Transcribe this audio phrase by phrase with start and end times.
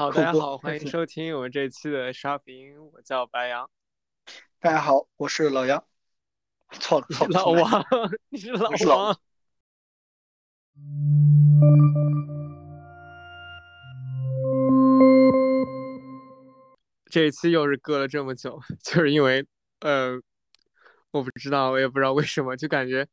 [0.00, 2.82] 好，大家好，欢迎收听我们这一期的刷屏。
[2.90, 3.68] 我叫白羊。
[4.58, 5.84] 大家好，我是老杨。
[6.70, 7.84] 错了，老王，
[8.30, 9.20] 你是老王。
[17.10, 19.46] 这一期又是隔了这么久，就是因为
[19.80, 20.18] 呃，
[21.10, 23.06] 我不知道，我也不知道为什么，就感觉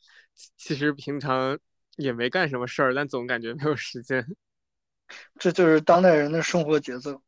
[0.55, 1.59] 其实平常
[1.97, 4.25] 也没干什么事儿，但总感觉没有时间。
[5.39, 7.21] 这就是当代人的生活节奏，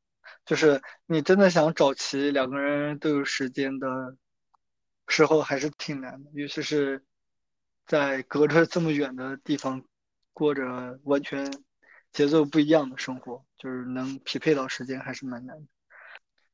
[0.45, 4.16] 就是你真的想找齐两个人都有时间的
[5.08, 6.30] 时候，还是挺难的。
[6.34, 7.04] 尤其是
[7.85, 9.84] 在隔着这么远的地方，
[10.34, 11.52] 过着完全
[12.12, 15.68] 节奏不一样的生活，就是能匹配到时间，还是蛮难的。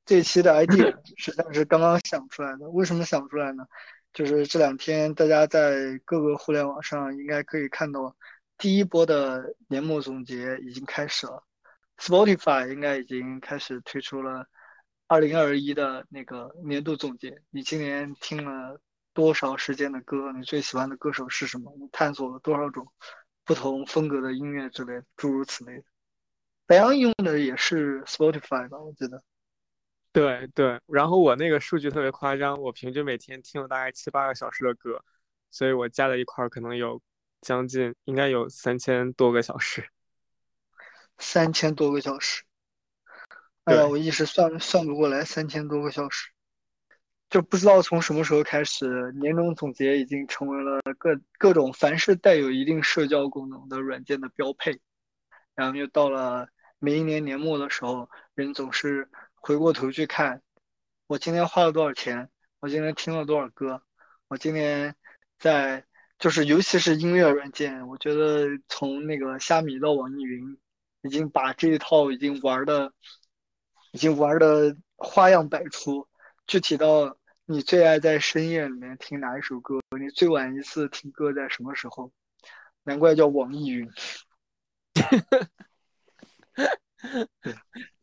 [0.05, 2.70] 这一期的 idea 实际上是刚刚想出来的。
[2.70, 3.66] 为什么想出来呢？
[4.14, 8.16] 就是这两天大家在各个互联网上应该可以看到。
[8.58, 11.44] 第一波的年末总结已经开始了
[11.98, 14.48] ，Spotify 应该已经开始推出了
[15.08, 17.42] 二零二一的那个年度总结。
[17.50, 18.80] 你今年听了
[19.14, 20.31] 多少时间的歌？
[20.31, 21.73] 你最喜欢的歌手是什么？
[21.78, 22.88] 你探索了多少种
[23.44, 25.83] 不同风格的音乐之类，诸如此类的。
[26.66, 28.80] 白羊用的也是 Spotify 吧？
[28.80, 29.22] 我记得。
[30.14, 35.03] 对对，然后我那个数据特别夸张，我平均每天听了大概七八个小时的歌，
[35.52, 37.02] 所以我加在一块儿可能有。
[37.46, 39.88] 将近应该有三千多个小时，
[41.20, 42.44] 三千多个小时。
[43.66, 46.32] 哎呀，我一时算算不过来，三千多个小时，
[47.30, 54.82] 就不知道从什么时候开始，年终总结已经成为了各各种凡是带有一定社交功能的软件的标配。
[55.54, 56.48] 然后又到了
[56.80, 60.42] 每一年年末的时候，人总是回过头去看，
[61.06, 63.84] 我今天花了多少钱，我今天听了多少歌，
[64.30, 64.96] 我今天
[65.38, 65.86] 在。
[66.17, 70.58] 就是，尤其是音乐软件，我觉得从那个虾米到网易云，
[71.02, 72.94] 已经把这一套已经玩的，
[73.91, 76.08] 已经玩的花样百出。
[76.47, 82.11] 具体到你最爱在深夜里面听哪一首歌，你最晚一次听歌在什么时候？
[82.83, 83.89] 难怪叫网易云，
[87.42, 87.55] 对，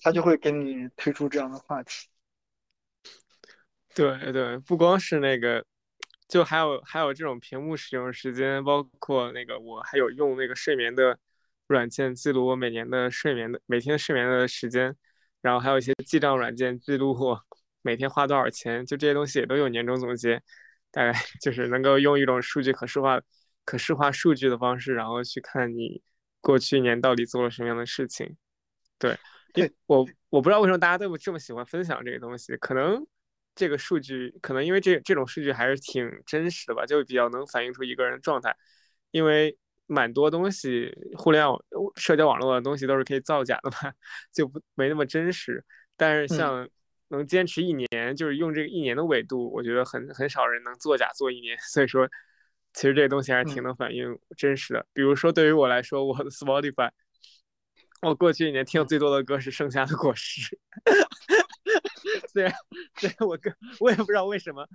[0.03, 2.09] 他就会给你推出这样的话题。
[3.95, 5.65] 对对，不光是那个。
[6.33, 11.19] 就还有还有这种屏幕使用时间，包括那个我还有用那个睡眠的
[11.67, 14.97] 软件记录我每年的睡眠的每天睡眠的时间，
[15.43, 17.39] 然后还有一些记账软件记录我
[17.83, 20.41] 每天花多少钱，就这些东西也都有年终总结，
[20.91, 21.13] 大概
[21.43, 23.21] 就是能够用一种数据可视化、
[23.67, 26.03] 可视化数据的方式，然后去看你
[26.41, 28.35] 过去一年到底做了什么样的事情。
[28.99, 29.19] 对，
[29.53, 33.07] 对我我不知道为什么大家都这么喜欢分享这个东西，可能。
[33.55, 38.57] 这个数据可能因为这这种数据还是挺真实的吧，就比较能反映出一个人的状态。
[39.11, 39.55] 因为
[39.87, 41.63] 蛮多东西，互联网、
[41.97, 43.93] 社交网络的东西都是可以造假的嘛，
[44.33, 45.63] 就不没那么真实。
[45.99, 46.67] 但是像
[47.09, 51.55] 能坚持一年，就是用这个一年的纬度，我觉得很很少人能作假做一年。
[51.71, 52.09] 所以说，
[52.73, 54.87] 其实这个东西还是挺能反映真实的。
[54.95, 56.91] 比如说对于我来说，我的 Spotify，
[58.01, 60.59] 我过去一年听的最多的歌是《盛夏的果实》。
[62.33, 62.53] 虽然，
[62.99, 64.67] 虽然我跟我也不知道为什么，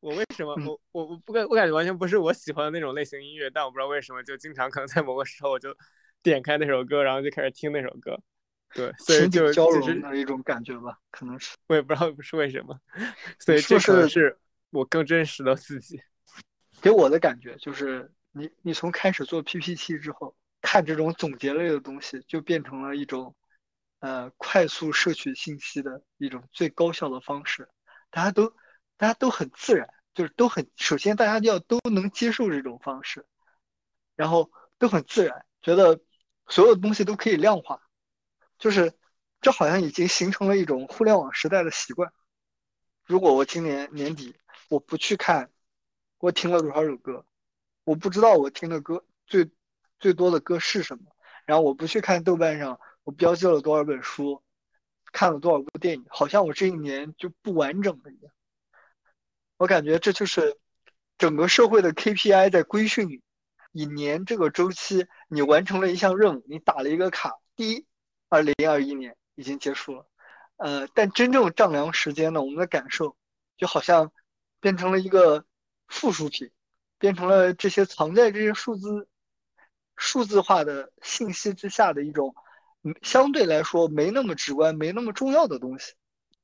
[0.00, 5.76] 我为什么我我我不感我感觉完全不是我喜欢的那种类型音乐，但我不知道为什么就经常可能在某个时候我就
[6.22, 8.18] 点开那首歌，然后就开始听那首歌。
[8.74, 12.80] 对，所以就是交融的一种感觉吧，可能是我也不知道是为什么。
[13.38, 14.38] 所以这可能是
[14.70, 16.00] 我更真实的自己。
[16.80, 23.34] 给我的感觉就是，你你从开始做 PPT 之后，看这种总结类的东西，就变成了一种。
[24.02, 27.68] 呃，快速摄取信息的一种最高效的方式，
[28.10, 28.52] 大家都
[28.96, 33.24] 大家都很自然，就是都很首先大家要都能接受这种方式，
[34.16, 36.00] 然后都很自然，觉得
[36.48, 37.80] 所有的东西都可以量化，
[38.58, 38.92] 就是
[39.40, 42.12] 这好像已经形成了一种互联网时代的习惯。
[43.04, 44.34] 如果我今年年底
[44.68, 45.52] 我不去看
[46.18, 47.24] 我听了多少首歌，
[47.84, 49.48] 我不知道我听的歌最
[50.00, 51.04] 最多的歌是什么，
[51.46, 52.80] 然后我不去看豆瓣上。
[53.04, 54.42] 我标记了多少本书，
[55.12, 58.32] 看了多少部电影，好像我这一年就不完整了一样。
[59.56, 60.58] 我感觉这就是
[61.18, 63.20] 整个社会的 KPI 在规训你。
[63.72, 67.38] 一年这个周期，你完成了一项任务，你打了一个卡。
[67.56, 67.86] 第一，
[68.28, 70.06] 二零二一年已经结束了。
[70.56, 73.16] 呃，但真正丈量时间呢，我们的感受
[73.56, 74.12] 就好像
[74.60, 75.46] 变成了一个
[75.88, 76.50] 附属品，
[76.98, 79.08] 变成了这些藏在这些数字
[79.96, 82.34] 数字化的信息之下的一种。
[83.02, 85.92] 相对来说没那么直观，没那么重要的东西。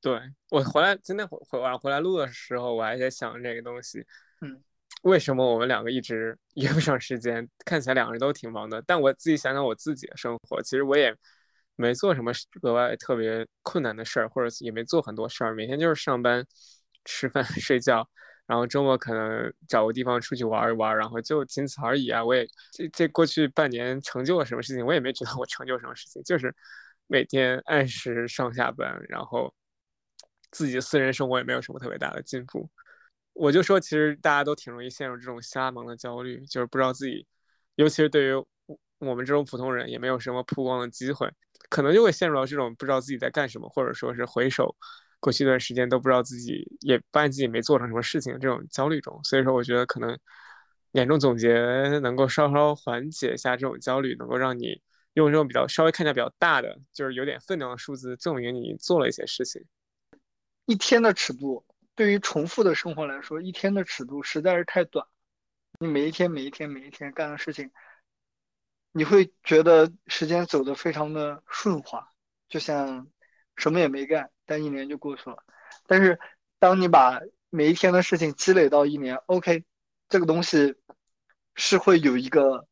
[0.01, 0.17] 对
[0.49, 4.05] 我回来今天回回晚上回来录的时候，我还在想这个东西。
[4.41, 4.63] 嗯，
[5.03, 7.47] 为什么我们两个一直约不上时间？
[7.65, 11.13] 看起来两个人都挺忙的，但我自己想想我自己的生活，其实我也
[11.75, 12.31] 没做什么
[12.61, 16.45] 额外特别困难的事儿，或者也没做很多事儿，每天就是上班、
[17.03, 18.09] 吃饭、 睡觉，
[18.49, 22.25] 然后周末可能找个地方出去玩一玩，然后就仅此而已啊！
[22.25, 26.51] 我也这这过去半年成就了什么事情，我也没觉得我成就什么事情，就是
[27.05, 29.53] 每天按时上下班，然后
[30.49, 32.67] 自己私人生活也没有什么特别大的进步。
[33.33, 37.27] 我就说，其实大家都挺容易陷入这种瞎忙的焦虑，就是不知道自己，
[37.75, 38.45] 尤其是对于
[38.97, 41.31] 我们这种普通人，也没有什么曝光的机会，
[41.69, 44.75] 可能就会陷入到这种不知道自己在干什么，或者说是回首
[45.19, 49.19] 过去一段时间都不知道自己，也发现自己没做成什么事情这种焦虑中。
[49.23, 50.17] 所以说，我觉得可能
[50.91, 51.53] 年终总结
[52.01, 54.81] 能够稍稍缓解一下这种焦虑，能够让你
[55.13, 59.63] 用这种比较稍微看起来比较大的，就是有点分量的数字证明你做了一些事情。
[60.65, 61.65] 一天的尺度。
[61.95, 65.05] 对于重复的生活来说，一天的尺度实在是太短。
[65.81, 67.69] 你每一天、每一天、每一天干的事情，
[68.93, 72.07] 你会觉得时间走得非常的顺滑，
[72.47, 73.05] 就像
[73.59, 75.43] 什么也没干，但一年就过去了。
[75.85, 76.19] 但是，
[76.57, 77.21] 当你把
[77.51, 79.63] 每一天的事情积累到一年，OK，
[80.07, 80.75] 这个东西
[81.53, 82.65] 是会有一个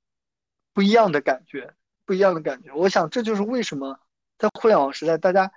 [0.74, 1.76] 不一样的感觉，
[2.06, 2.74] 不一样的感觉。
[2.74, 4.00] 我想，这就是为什么
[4.40, 5.52] 在互联网时代，大家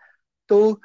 [0.46, 0.80] 都。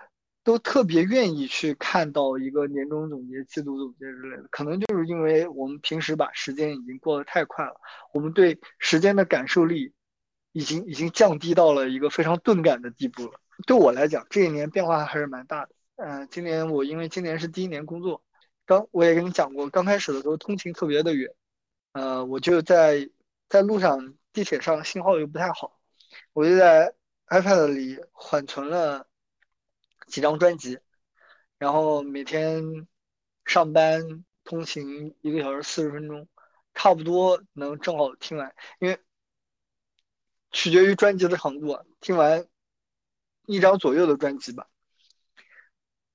[0.46, 7.74] 都特别愿意去看到一个年终总结、季度总结之类的，可能就是因为我们平时把时间已经过得太快了，
[8.14, 9.92] 我们对时间的感受力
[10.52, 13.40] 已经已经降低到了一个非常钝感的地步了。
[13.66, 15.76] 对我来讲，这一年变化还是蛮大的。
[15.96, 18.24] 嗯，今年我因为今年是第一年工作，
[18.66, 21.34] 刚我也跟你讲过，刚开始的时候通勤特别的远，
[21.94, 23.10] 呃，我就在
[23.50, 25.80] 在路上、地铁上信号又不太好，
[26.34, 26.94] 我就在
[27.28, 29.08] iPad 里缓存了。
[30.08, 30.78] 几张专辑，
[31.58, 32.86] 然后每天
[33.44, 36.28] 上班通勤一个小时四十分钟，
[36.76, 38.54] 差不多能正好听完。
[38.78, 39.00] 因为
[40.52, 42.46] 取决于专辑的长度，听完
[43.48, 44.68] 一张左右的专辑吧。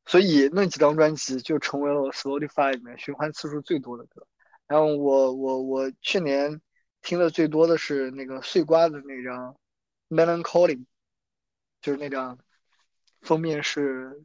[0.07, 4.27] 所以那几张专辑就成为了我 Spotify 里面循环次数最多的歌。
[4.67, 6.61] 然后我我我去年
[7.03, 9.57] 听的最多的是那个碎瓜的那张
[10.09, 10.85] Melancholy，
[11.81, 12.39] 就是那张。
[13.23, 14.25] 封面是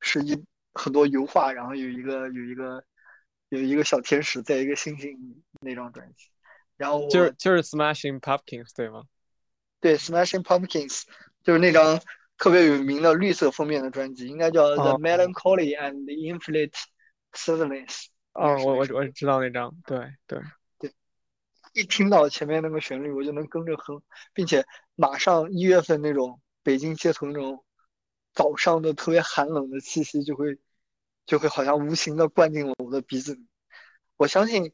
[0.00, 2.84] 是一很多油画，然后有一个有一个
[3.50, 5.16] 有一个小天使在一个星星
[5.60, 6.28] 那张专辑，
[6.76, 9.04] 然后就是就是 Smashing Pumpkins 对吗？
[9.78, 11.04] 对，Smashing Pumpkins
[11.44, 12.00] 就是那张
[12.36, 16.72] 特别有名的绿色封面的专辑，应该叫 The Melancholy and the Infinite
[17.32, 18.06] Sadness。
[18.32, 20.40] 哦，我我我知道那张，对对
[20.78, 20.92] 对，
[21.74, 24.02] 一听到前面那个旋律，我就能跟着哼，
[24.32, 27.62] 并且马上一月份那种北京街头那种。
[28.36, 30.58] 早上的特别寒冷的气息就会，
[31.24, 33.46] 就会好像无形的灌进了我的鼻子里。
[34.16, 34.72] 我相信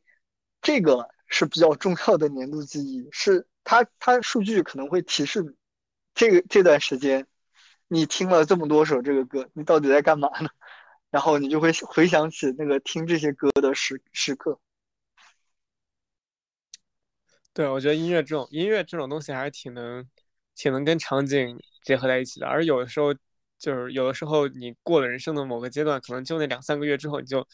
[0.63, 5.51] 这个是比较重要的年度记忆，是它它数据可能会提示你，
[6.15, 7.27] 这个这段时间
[7.89, 10.49] 你听了这么多首这个歌，你到底在干嘛呢？
[11.11, 14.61] 然后你就会回想起那个听这些歌的时时刻。
[17.53, 20.09] 对，我觉得音乐这种音乐这种东西还是挺能
[20.55, 23.15] 挺能跟场景结合在一起的，而有的时候。
[23.61, 27.47] 就是有的时候，你过了人生的某个阶段，可能就那两三个月之后，你就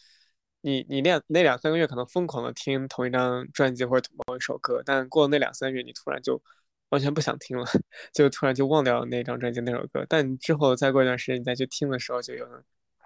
[0.60, 6.40] 你你那那两三个月可能疯狂的听同一张专辑或者某一首歌，但过了那两三个月，你突然就
[6.96, 7.66] 完全不想听了，
[8.14, 10.04] 就突然就忘掉那张专辑那首歌。
[10.08, 12.46] 但之后再过一段时间，你再去听的时候，就有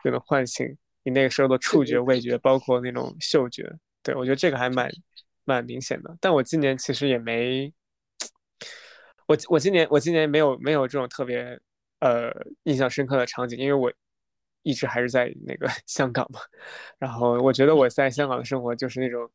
[0.04, 0.64] 就能唤醒
[1.02, 3.68] 你那个时候的触觉、味觉，包括那种嗅觉。
[4.02, 4.88] 对我觉得这个还蛮
[5.44, 6.16] 蛮明显的。
[6.20, 7.73] 但我今年其实也没，
[9.26, 11.59] 我我今年我今年没有没有这种特别。
[12.00, 12.32] 呃，
[12.62, 13.92] 印象深刻的场景，因为我
[14.62, 16.40] 一直还是在那个 香港嘛，
[16.99, 19.30] 然后我觉得我在香港的生活就是那种，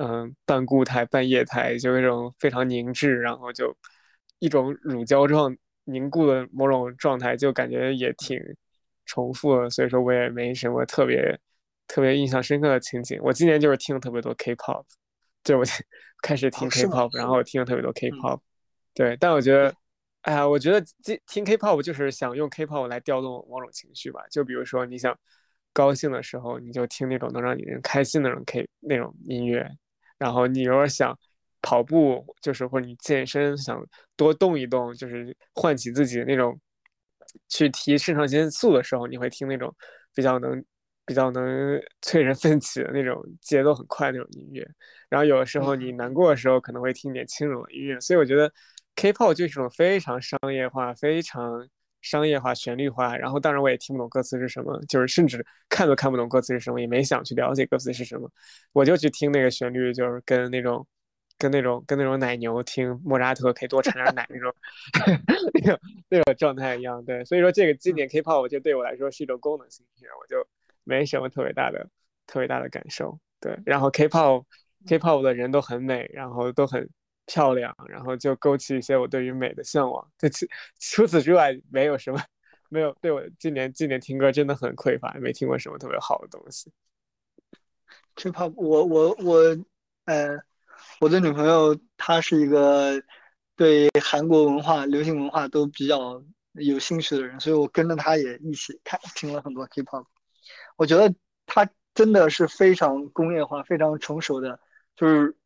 [0.00, 3.76] 嗯，半固态半液态，就那种非常凝滞，然后就
[4.38, 5.54] 一种乳胶状
[5.84, 8.40] 凝固的某种状态，就感觉也挺
[9.04, 11.38] 重复的，所以说我也没什么特别
[11.86, 13.20] 特别印象深刻的情景。
[13.22, 14.84] 我今年就是听了特别多 K-pop，
[15.44, 15.84] 就是我
[16.22, 18.40] 开始听 K-pop，然后听了特别多 K-pop，
[18.94, 19.74] 对，但我觉得。
[20.22, 24.20] 哎呀，我觉得听听 K-pop 就是想用 K-pop 来调动某种情绪吧。
[24.30, 25.18] 就比如说，你想
[25.72, 29.66] 高兴的时候，你就听那种能让你人开心的那种 K 那种音乐。
[30.20, 31.18] 然后你如果想
[31.60, 33.84] 跑步，就是或者你健身想
[34.14, 36.56] 多动一动，就是唤起自己那种
[37.48, 39.74] 去提肾上腺素的时候，你会听那种
[40.14, 40.64] 比较能
[41.04, 44.64] 比较能催人奋起的那种节奏很快那种音乐。
[45.08, 47.98] 然后有的时候你难过的时候，可能会听点轻柔的音乐。
[48.00, 48.52] 所以我觉得。
[48.96, 51.66] K-pop 就是一种非常商业化、非常
[52.02, 58.30] 商业化、旋律化，然后当然我也听不懂歌词是什么，就是甚至看都看不懂歌词是什么，也没想去了解歌词是什么，
[58.72, 60.86] 我就去听那个旋律，就是跟那种
[61.38, 64.54] 跟那种跟那种奶牛听莫扎特可以多产点奶那种
[65.54, 67.04] 那种那种状态一样。
[67.04, 70.46] 对，所以说这个经典 K-pop，我觉得对我来说是一种功能性音乐，我就
[70.84, 71.88] 没什么特别大的
[72.26, 73.18] 特别大的感受。
[73.40, 74.44] 对，然后 K-pop
[74.86, 76.88] K-pop 的人都很美，然后都很
[77.30, 80.04] 漂亮，然后就勾起一些我对于美的向往。
[80.18, 80.46] 就除
[80.80, 82.20] 除此之外，没有什么，
[82.68, 86.72] 没有对我今年今年听歌真的很匮乏，没听过什么特别好的东西。
[88.16, 89.36] K-pop，我我我，
[90.06, 90.36] 呃，
[91.00, 93.00] 我的女朋友她是一个
[93.54, 96.20] 对韩国文化、流行文化都比较
[96.54, 100.04] 有兴趣的人，所以我跟着她也一起看听了很多 K-pop。
[100.76, 101.14] 我觉得
[101.46, 104.58] 她真的是非常工业化、非常成熟的，
[104.96, 105.36] 就是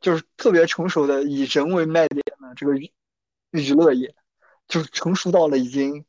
[0.00, 2.92] 就是特别成熟的以人为卖点的这个娱
[3.50, 4.14] 娱乐业，
[4.68, 6.04] 就是成熟到了已经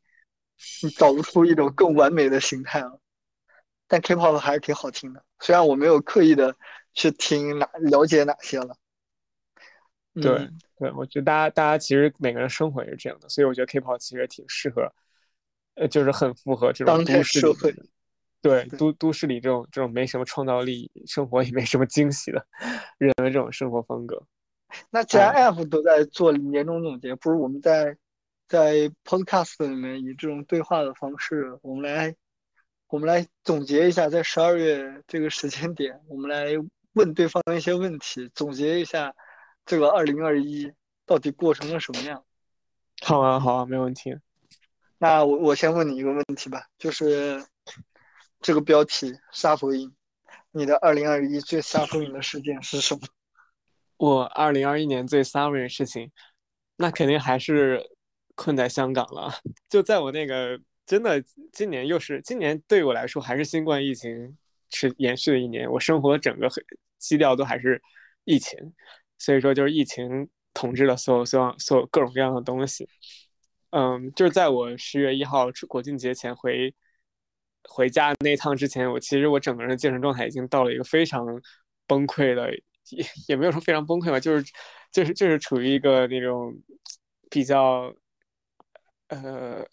[0.82, 3.00] 你找不出一种更完美的形态了。
[3.86, 6.54] 但 K-pop 还是挺好听的，虽然我没有刻意的
[6.92, 8.76] 去听哪了解哪些了。
[10.14, 14.92] 对对，我觉得大家大家其实每个人生活也是这样的，所以我觉得 K-pop 其实挺适合，
[15.74, 17.74] 呃，就是很符合这种都市社会。
[18.40, 22.46] 对都都市里这种这种没什么创造力、生活也没什么惊喜的
[22.98, 24.22] 人的这种生活风格。
[24.90, 27.96] 那既然 F 都在做年终总结，不如我们在
[28.46, 32.14] 在 Podcast 里面以这种对话的方式，我们来。
[32.90, 36.54] 我们来总结一下，在十二月这个时间点，我们来
[36.94, 39.14] 问对方一些问题，总结一下
[39.66, 40.72] 这个二零二一
[41.04, 42.24] 到底过成了什么样。
[43.02, 44.16] 好啊，好啊，没问题。
[44.96, 47.44] 那我我先问你一个问题吧，就是
[48.40, 49.94] 这个标题杀福音，
[50.50, 53.00] 你的二零二一最杀福音的事件是什么？
[53.98, 56.10] 我二零二一年最杀福音的事情，
[56.76, 57.82] 那肯定还是
[58.34, 59.32] 困在香港了。
[59.68, 60.60] 就在我那个。
[60.88, 64.38] 真的，今年又是今年，对我来说还是新冠疫情
[64.70, 65.70] 持延续的一年。
[65.70, 66.48] 我生活整个
[66.96, 67.78] 基调都还是
[68.24, 68.58] 疫情，
[69.18, 72.88] 所以说就是疫情统治了所有、所有、所有各种各样的东西。
[73.68, 76.74] 嗯，就是在我十月一号国庆节前回
[77.68, 81.26] 回家那趟之前，我其实我整个人的精神状态已经到了一个非常
[81.86, 82.50] 崩溃的，
[82.90, 84.52] 也也没有说非常崩溃吧，就是
[84.90, 86.54] 就是就是处于一个那种
[87.30, 87.94] 比较
[89.08, 89.66] 呃。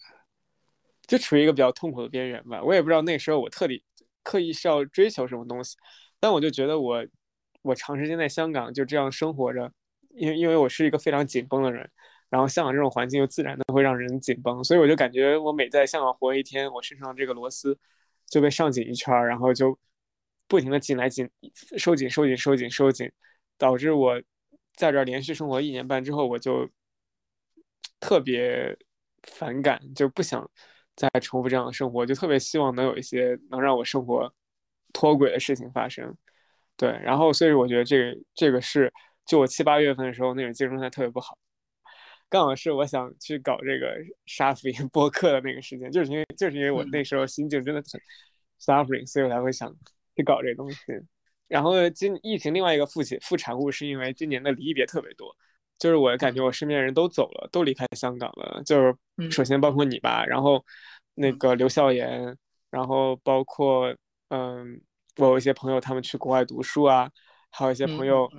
[1.08, 3.84] 就处于一个比较痛苦的边缘吧，我也不知道那时候我特地
[4.24, 5.78] 刻意是要追求什么东西，
[6.20, 7.06] 但我就觉得我
[7.62, 9.72] 我长时间在香港就这样生活着，
[10.16, 11.88] 因为因为我是一个非常紧绷的人，
[12.29, 17.77] 然后香港这种环境又自然的会让人紧绷，所以我就感觉我每在香港活一天，我身上这个螺丝
[18.27, 19.77] 就被上紧一圈，然后就
[20.48, 21.29] 不停的紧来紧
[21.77, 23.12] 收紧收紧收紧收紧，
[23.58, 24.22] 导致我
[24.75, 26.70] 在这儿连续生活一年半之后，我就
[28.00, 28.77] 特别
[29.24, 30.50] 反感，就不想。
[30.98, 34.34] 再重复这样的生活，就特别希望能有一些能让我生活
[34.94, 36.15] 脱轨的事情发生。
[36.77, 38.94] 对，然后所以我觉得这个这个是，
[39.25, 41.38] 就我七八月份的时候那种精神状态特别不好，
[42.36, 43.96] 刚好是我想去搞这个
[44.27, 48.01] suffering 播客的那个时间，就是因为就是因为我那时候心境真的很
[48.60, 49.74] suffering，所以我才会想
[50.18, 50.77] 去搞这东西。
[51.48, 55.34] 然后今疫情另外一个副起副产物是因为今年的离别特别多。
[55.80, 58.62] 就是我感觉我身边人都走了，都离开香港了。
[58.65, 60.62] 就是首先包括你吧，然后
[61.13, 62.38] 那个刘笑言，
[62.70, 63.96] 然后包括
[64.27, 64.82] 嗯，
[65.15, 67.10] 我有一些朋友他们去国外读书啊，
[67.50, 68.30] 还有一些朋友，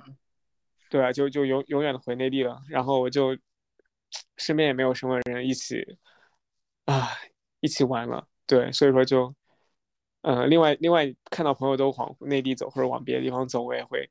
[0.87, 2.61] 对啊，就就永永远的回内地了。
[2.69, 3.35] 然后我就
[4.37, 5.97] 身边也没有什么人一起
[6.85, 7.09] 啊
[7.59, 8.27] 一起玩了。
[8.45, 9.33] 对，所以说就
[10.21, 14.09] 嗯，另外另外看到朋友都往内地走或者往别的地方走，我也会。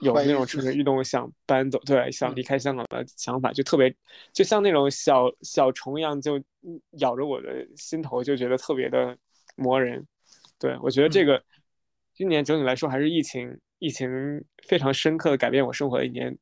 [0.00, 3.96] 有那种蠢蠢欲动想搬走，对，想离开香港的想法，就特别，
[4.30, 6.38] 就像那种小小虫一样，就
[6.98, 9.16] 咬着我的心头，就觉得特别的
[9.54, 10.06] 磨人。
[10.58, 11.42] 对我觉得这个
[12.12, 16.36] 今年整体来说还是疫情，疫情非常深刻的改变我生活的一年。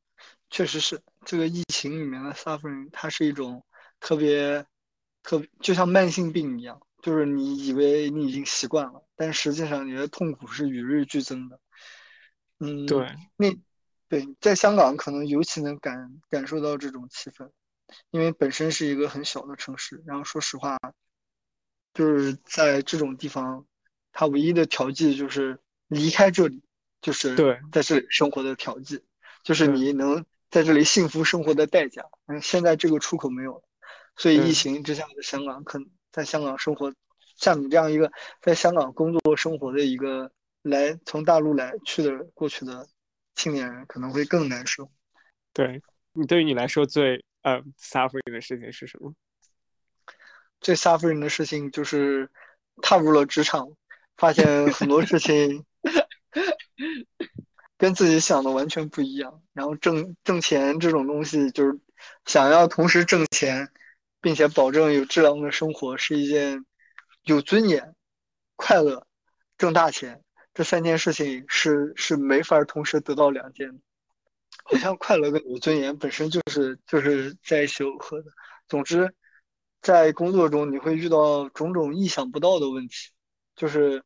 [0.49, 3.65] 确实是这个疫情里面的 suffering，它是一种
[3.99, 4.65] 特别
[5.23, 11.59] 特，就像慢性病一样，就是你以为你已经习惯了，但实际上你的痛苦是与日俱增的。
[12.59, 13.53] 嗯，对，那
[14.07, 17.49] 对，在香港可能尤其能感感受到这种气氛，
[18.11, 20.01] 因为本身是一个很小的城市。
[20.05, 20.77] 然后说实话，
[21.93, 23.65] 就是在这种地方，
[24.13, 26.63] 它唯一的调剂就是离开这里，
[27.01, 29.03] 就是对，在这里生活的调剂，
[29.43, 30.25] 就是你能
[30.55, 32.05] 在这里幸福生活的代价。
[32.27, 33.63] 嗯，现在这个出口没有了，
[34.15, 36.93] 所以疫情之下的香港，可能在香港生活，
[37.35, 38.09] 像你这样一个
[38.41, 40.31] 在香港工作生活的一个。
[40.67, 42.87] 来从大陆来去的过去的
[43.35, 44.89] 青年人可能会更难受。
[45.53, 45.79] 对
[46.11, 49.13] 你，对于你来说最呃 suffering 的事情是什么？
[50.59, 52.27] 最 suffering 的事情就是
[52.81, 53.69] 踏入了职场，
[54.17, 55.63] 发现很多事情。
[57.85, 59.43] 跟自己想的完全不一样。
[59.53, 61.79] 然后挣挣钱这种东西，就是
[62.25, 63.69] 想要同时挣钱，
[64.21, 66.65] 并且保证有质量的生活，是一件
[67.25, 67.93] 有尊严、
[68.55, 69.05] 快乐、
[69.55, 73.75] 挣大钱这三件事情是是没法同时得到两件的。
[74.63, 78.31] 好像快乐跟有尊严本身就是就是在一起耦合的。
[78.67, 79.13] 总之，
[79.83, 83.11] 在工作中你会遇到种种意想不到的问题，
[83.55, 84.03] 就是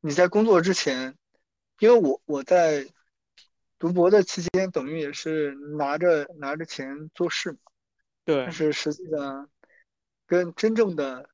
[0.00, 1.14] 你在工作之前，
[1.78, 2.86] 因为我我在
[3.78, 7.58] 读博的期间，等于也是拿着拿着钱做事嘛，
[8.24, 9.50] 对但，是实际上
[10.26, 11.28] 跟真正的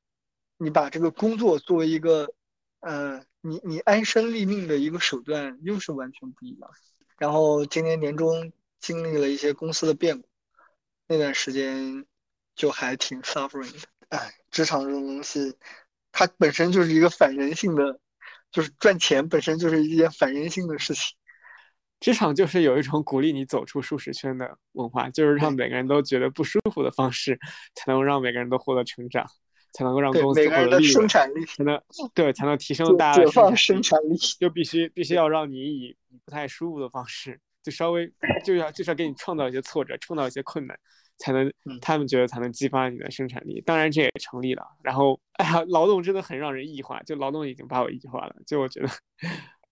[0.57, 2.33] 你把这个工作作为一个
[2.81, 6.69] 呃你你安身立命的一个手段，又是完全不一样。
[7.17, 10.27] 然后今年年终经历了一些公司的变故，
[11.07, 12.05] 那段时间
[12.55, 13.87] 就还挺 suffering 的。
[14.09, 15.55] 哎，职场这种东西，
[16.11, 17.99] 它本身就是一个反人性的，
[18.53, 21.03] 就是赚钱本身就是一件反人性的事情。
[21.99, 27.39] 职场就是有一种鼓励你走出舒适圈的文化，就是让每个人都觉得不舒服的方式，
[27.75, 29.25] 才能让每个人都获得成长，
[29.71, 31.81] 才能够让公司每个人的获得生产力，才能
[32.13, 33.55] 对才能提升大家的生产力。
[33.55, 34.17] 生产力。
[34.37, 35.95] 就必须 必须要让你以
[36.25, 38.11] 不太舒服的方式，就稍微
[38.43, 40.77] 就要就是要给你创造一些挫折，创造一些困难，
[41.17, 43.61] 才能嗯他们觉得才能激发你的生产力。
[43.61, 44.63] 当然这也成立了。
[44.83, 48.35] 然后哎呀，劳动真的很让人异化，就劳动已经把我异化了。
[48.45, 48.89] 就我觉得，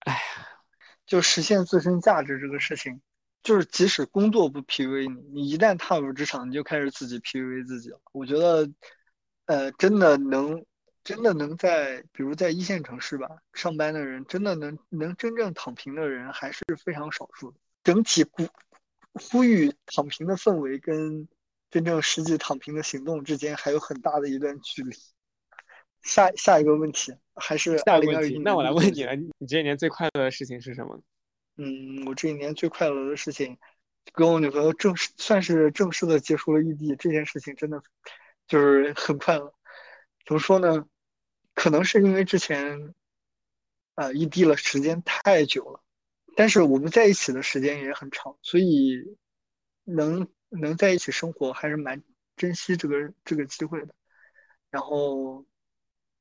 [0.00, 0.20] 哎呀，
[1.06, 3.00] 就实现自身价值这个事情，
[3.42, 8.00] 就是即使工作不 PUA 你，你一旦踏入职场，你就开始自己 PUA 自己了。
[8.12, 8.70] 我觉得，
[9.46, 10.64] 呃，真的能，
[11.04, 17.58] 真的能在，比如在一线城市吧，上班的人，真的能能真正躺平的人还是非常少数的。
[17.82, 18.46] 整体鼓
[19.14, 21.28] 呼吁躺平的氛围跟
[21.70, 24.96] 真正实际躺平的行动之间还有很大的一段距离。
[26.02, 31.00] 下下一个问题还是下一个问题，那我来问你了，你你这一年最快乐的事情是什么？
[31.56, 33.58] 嗯，我这一年最快乐的事情，
[34.12, 37.80] 跟我女朋友正式算是正式的结束了异地，这件事情真的
[38.48, 39.54] 就是很快乐。
[40.26, 40.86] 怎么说呢？
[41.54, 42.94] 可能是因为之前
[43.94, 45.81] 呃异地了时间太久了，
[46.36, 49.16] 但是我们在一起的时间也很长，所以
[49.84, 52.02] 能能在一起生活还是蛮
[52.36, 53.94] 珍惜这个这个机会的。
[54.70, 55.44] 然后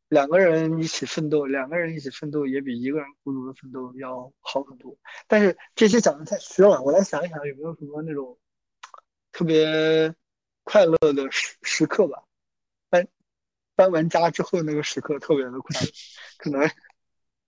[0.09, 4.97] 两个人一起奋斗，两个人一起奋斗也比一个人孤独的奋斗要好很多。
[5.27, 8.37] 但是这些讲的太虚了，我来想一想有没有什么那种
[9.31, 10.13] 特别
[10.63, 12.23] 快乐的时时刻吧。
[12.89, 13.07] 搬
[13.73, 15.87] 搬完家之后那个时刻特别的快乐，
[16.37, 16.69] 可能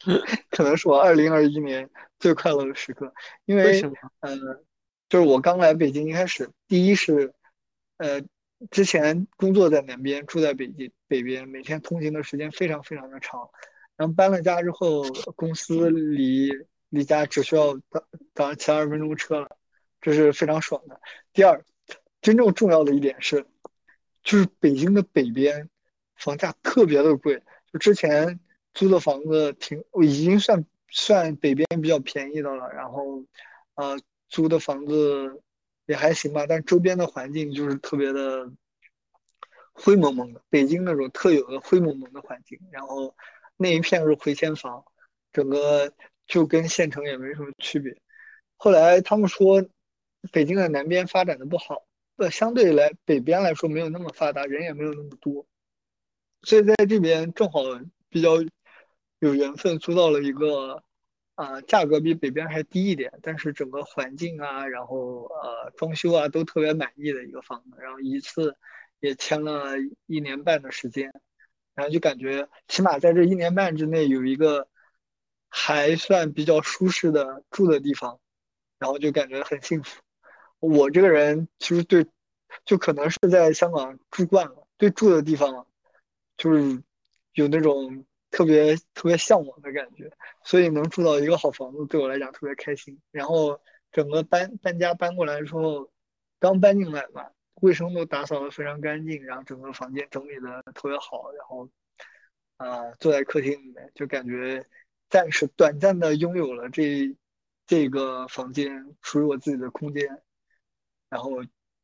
[0.51, 1.89] 可能是我二零二一年
[2.19, 3.13] 最快乐的时刻，
[3.45, 3.91] 因为为？
[4.19, 4.37] 呃，
[5.09, 7.33] 就是我刚来北京一开始，第一是
[7.97, 8.21] 呃
[8.71, 13.49] 之前工作在南边，住在北京北边，每天通勤的时间非常非常的长。
[13.95, 15.03] 然后搬了家之后，
[15.35, 16.51] 公司离
[16.89, 19.57] 离家只需要早早上骑二十分钟车了，
[20.01, 20.99] 这是非常爽的。
[21.31, 21.63] 第二，
[22.19, 23.45] 真正重要的一点是，
[24.23, 25.69] 就是北京的北边
[26.15, 28.39] 房价特别的贵，就之前
[28.73, 33.23] 租的房子挺已经算算北边比较便宜的了，然后
[33.75, 35.41] 呃租的房子
[35.85, 38.51] 也还行吧，但周边的环境就是特别的
[39.73, 42.59] 灰蒙蒙的，北京那种特有的灰蒙蒙的环境。
[42.71, 43.15] 然后
[43.57, 44.83] 那一片是回迁房，
[45.31, 45.93] 整个
[46.25, 47.95] 就跟县城也没什么区别。
[48.55, 49.63] 后来他们说，
[50.31, 51.83] 北京的南边发展的不好，
[52.17, 55.45] 呃，相对来北边来说没有那么发达，人也没有那么多，
[56.43, 57.59] 所以在这边正好
[58.09, 58.37] 比较
[59.27, 60.83] 有缘分租到了一个。
[61.35, 68.55] 啊、价格比北边还低一点，但是整个环境啊，然后呃装修啊都特别满意的一个房子，然后一次
[68.99, 71.11] 也签了一年半的时间，
[71.73, 74.67] 然后就感觉起码在这一年半之内有一个
[75.49, 78.19] 还算比较舒适的住的地方，
[78.77, 80.03] 然后就感觉很幸福。
[80.59, 82.05] 我这个人其实对，
[82.63, 85.65] 就可能是在香港住惯了，对住的地方
[86.37, 86.83] 就是
[87.33, 90.11] 有那种特别特别向往的感觉。
[90.43, 92.99] 所以能住到一个好房子，对我来讲特别开心。
[93.11, 95.91] 然后整个搬搬家搬过来之后，
[96.39, 97.29] 刚搬进来嘛，
[97.61, 101.31] 卫生都打扫的非常干净，然后整个房间整理的特别好。
[101.31, 101.69] 然后，
[102.57, 104.65] 啊、坐在客厅里面就感觉
[105.09, 107.15] 暂时短暂的拥有了这
[107.67, 110.21] 这个房间属于我自己的空间，
[111.09, 111.31] 然后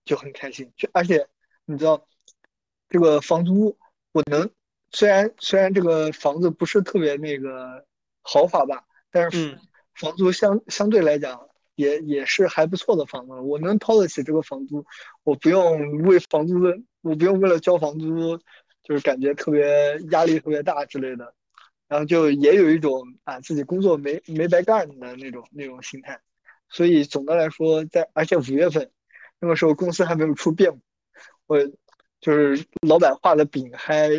[0.04, 0.74] 就很开心。
[0.76, 1.28] 就而且
[1.66, 2.08] 你知道，
[2.90, 3.78] 这个房租
[4.12, 4.50] 我能
[4.91, 7.86] 虽然虽然这个房子不是特别那个。
[8.21, 9.60] 豪华吧，但是嗯
[9.95, 14.86] 房租相相对来讲也也是还不错的房子，我能掏得起这个房租，
[15.23, 18.38] 我不用为房租的，我不用为了交房租，
[18.84, 21.34] 就是感觉特别压力特别大之类的，
[21.88, 26.19] 然后就也有一种啊自己工作没没白干的那种那种心态，
[26.67, 28.91] 所以总的来说，在而且五月份
[29.39, 30.80] 那个时候公司还没有出变，
[31.47, 31.65] 我
[32.19, 34.10] 就是老板画的饼还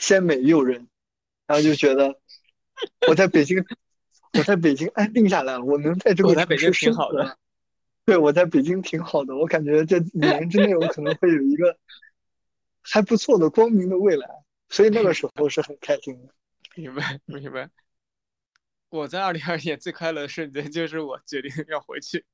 [0.00, 0.88] 鲜美诱人，
[1.46, 2.18] 然后就觉得
[3.06, 3.64] 我在北京，
[4.32, 7.36] 我在北京安定下来了，我能在这个城市生活。
[8.04, 11.76] 对，我在北京挺好的，我感觉这五年之内我可能会有一个
[12.82, 14.26] 还不错的光明的未来，
[14.68, 16.32] 所以那个时候是很开心的。
[16.74, 17.68] 明白，明白。
[18.88, 22.24] 我在二零二年最快乐的瞬间就是我决定要回去，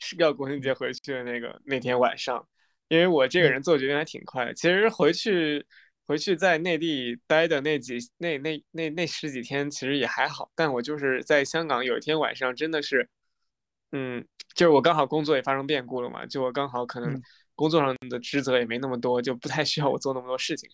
[0.00, 2.48] 是要国庆节回去的那个那天晚上，
[2.88, 4.54] 因为我这个人做决定还挺快的。
[4.54, 5.64] 其实回去
[6.08, 13.08] 回去在内地待的那几那那那那十几天其实也还好，但我就是在香港有一天晚上真的是，
[13.92, 17.22] 嗯，就是我刚好工作也发生变故了嘛，就我刚好可能
[17.54, 20.68] 工作上的职责也没那么多，就不太需要我做那么多事情，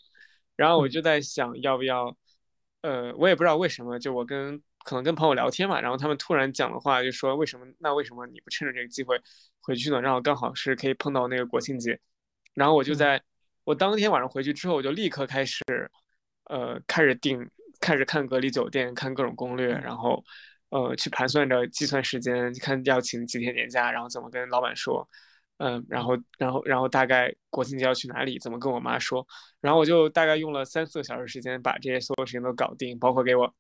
[0.57, 2.17] 然后我就在想要不要，
[2.81, 4.63] 呃，我也不知道为什么，就我跟。
[4.85, 7.65] 可能跟朋友聊天嘛，然后他们突然讲的话就说：“为什么？
[7.79, 9.19] 那为什么你不趁着这个机会
[9.63, 9.99] 回去呢？
[9.99, 11.99] 然后刚好是可以碰到那个国庆节。”
[12.53, 13.23] 然后我就在
[13.65, 15.63] 我当天晚上回去之后，我就立刻开始，
[16.45, 17.49] 呃，开始订，
[17.81, 20.23] 开始看隔离酒店，看各种攻略，然后，
[20.71, 25.09] 呃，去盘算着计算时间，看要请几天年假，然后怎么跟老板说，
[25.59, 29.27] 嗯，然后，然后，然后大概国庆节要去哪里，怎么跟我妈说，
[29.61, 33.55] 然后我就大概用了三四个小时时间把这些所有事情都搞定，包括给我。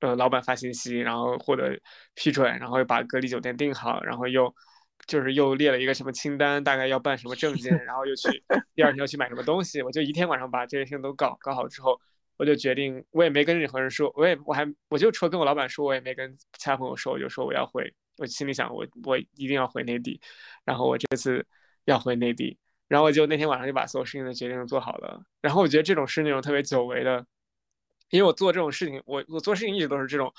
[0.00, 1.78] 呃，老板发信息，然后获得
[2.14, 4.54] 批准，然后又把隔离酒店订好，然后又
[5.06, 8.28] 就是又列了一个什么清单，大概要办什么证件，然后又去
[8.74, 9.82] 第二天要去买什么东西。
[9.82, 12.00] 我就一天晚上把这些事情都搞搞好之后，
[12.36, 20.20] 我就决定，我也没跟任何人说，我也我还我就除了跟我老板说，我也没跟其他朋友说，我就说我要回，我心里想我我一定要回内地，
[20.64, 21.46] 然后我这次
[21.84, 25.22] 要回内地，然后我就那天晚上就把所有事情的决定都做好了。
[25.40, 27.26] 然后我觉得这种是那种特别久违的。
[28.10, 30.32] 因为我做这种事情，我我做事情一直都是这种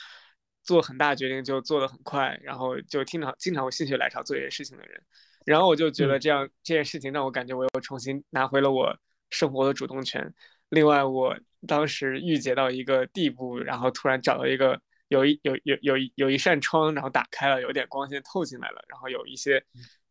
[0.65, 5.01] 做很大决定就做的很快，然后就经常经常会心血来潮做一些事情的人，
[5.45, 8.97] 然后我就觉得这样这件事情让我感觉我又重新拿回了我
[9.29, 10.33] 生活的主动权。
[10.69, 19.63] 另外，我当时郁结到一个地步，然后突然找到一个有一有有有有一扇窗，然后打开了，有点光线透进来了，然后有一些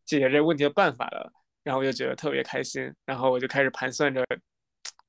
[0.05, 1.31] 解决这个问题的办法了，
[1.63, 4.25] 然后我就觉得特别开心，然后我就开始盘算着。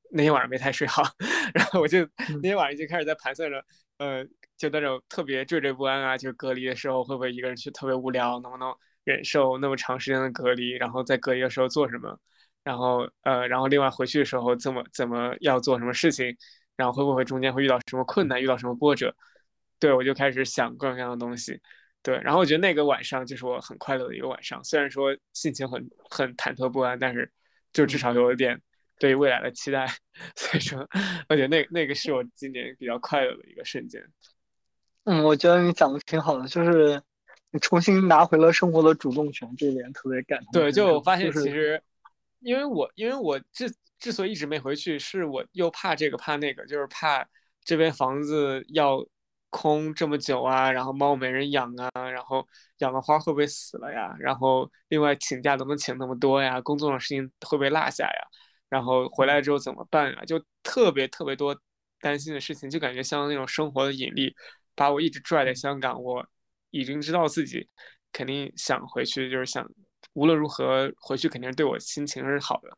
[0.08, 1.02] 那天晚上没太睡好，
[1.52, 3.62] 然后我就那天晚上就开始在盘算着，
[3.98, 4.24] 呃，
[4.56, 12.18] 就那种特别惴惴不安啊，就是隔离的时候会不会一个人去特别无聊，能不能忍受那么长时间的隔离，然后在隔离的时候做什么，
[12.64, 16.36] 然后呃，然后另外回去的时候怎么怎么要做什么事情，
[16.76, 19.14] 然后会不会中间会遇到什么困难，遇到什么波折，
[19.78, 21.60] 对我就开始想各种各样的东西，
[22.02, 27.30] 对，然后我觉得那个晚上就是我很快乐的一个晚上，虽然说心情很很忐忑不安，但是
[27.72, 28.60] 就至少有一点。
[28.98, 29.86] 对未来的期待，
[30.34, 30.78] 所以说，
[31.28, 34.02] 我觉得那那个是我今年比较快乐的一个瞬间。
[35.06, 37.00] 嗯，我觉得你讲的挺好的，就是
[37.52, 40.52] 你重新拿回了生活的主动权，这一点特别感动。
[40.52, 41.80] 对，就我发现其实，
[42.40, 47.24] 因为我因为我之之所以一直没回去，是我又怕这个怕那个，就是怕
[47.64, 49.06] 这边房子要
[49.48, 52.44] 空这么久啊，然后猫没人养啊，然后
[52.78, 54.14] 养的花会不会死了呀？
[54.18, 56.60] 然后另外请假能不能请那么多呀？
[56.60, 58.20] 工作的事情会不会落下呀？
[58.68, 60.24] 然后回来之后怎么办啊？
[60.24, 61.56] 就特别特别多
[62.00, 64.34] 担心的事情，就感觉像那种生活的引力，
[64.76, 66.00] 把我一直拽在香港。
[66.00, 66.24] 我
[66.70, 67.68] 已经知道自己
[68.12, 69.68] 肯定想回去，就是想
[70.12, 72.68] 无论如何回去，肯定是对我心情是好的。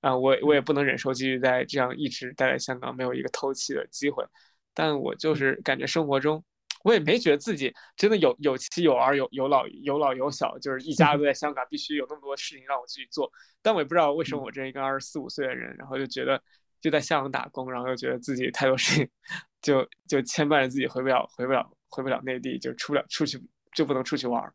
[0.00, 4.24] 啊，我我也不能忍受继续在这样一直待在香港，没有一个透气的机会。
[4.72, 6.44] 但我就是感觉生活中。
[6.82, 13.30] 我也没觉得自己真的有有妻有儿有有老有老有小，就是一家都在香港，必须有那么多事情让我去做。
[13.60, 16.42] 但我也不知道为什么我这一个二十四五岁的人，然后就觉得
[16.80, 19.08] 就在香港打工，然后又觉得自己太多事情，
[19.62, 23.40] 就就牵绊着自己回不了回不了回不了内地，就出不了出去
[23.74, 24.52] 就不能出去玩。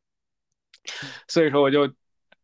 [1.27, 1.81] 所以说我就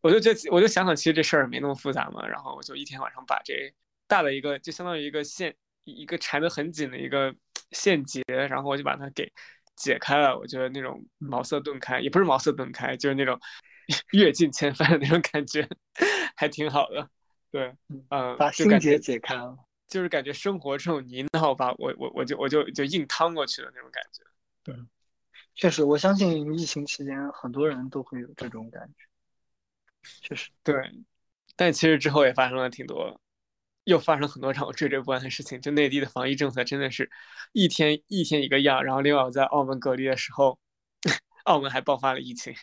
[0.00, 2.26] 我就觉我就想想，其实这事儿没那么复杂嘛。
[2.26, 3.72] 然后我就一天晚上把这
[4.06, 7.34] 大的一个就相当于一个线一个缠得很紧的一个
[7.70, 9.32] 线结，然后我就把它给。
[9.74, 13.40] 解开了，我觉得那种茅塞顿开，也不是茅塞顿开，就是那种
[14.12, 15.66] 阅尽千帆的那种感觉，
[16.36, 17.08] 还挺好的。
[17.50, 17.74] 对，
[18.10, 19.56] 嗯，把心结解开了，
[19.92, 24.22] 就是感觉生活这种泥淖，吧我我我就我就就硬趟过去的那种感觉。
[24.62, 24.74] 对，
[25.54, 29.04] 确实，我相信疫情期间很多人都会有这种感觉。
[30.22, 30.74] 确实，对，
[31.56, 33.20] 但其实之后也发生了挺多。
[33.84, 37.10] 又发生很多让我惴惴不安的事情，就内地的防疫政策真的是
[37.52, 38.82] 一天一天一个样。
[38.82, 40.56] 然后另外我在澳门隔离的时候，
[41.44, 42.54] 澳门还爆发了疫情，